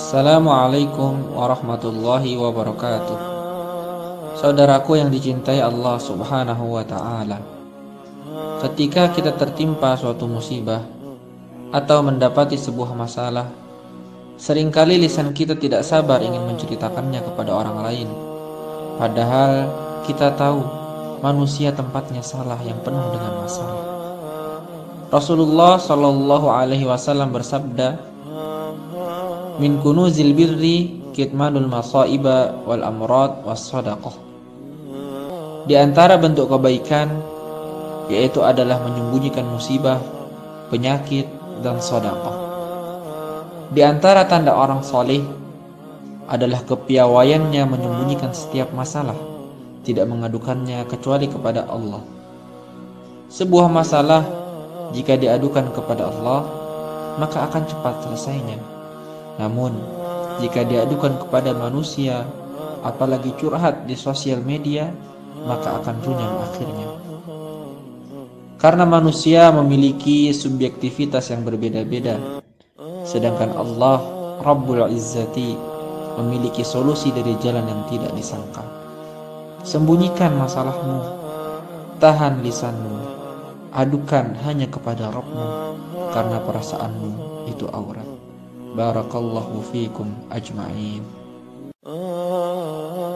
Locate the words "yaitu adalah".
38.10-38.82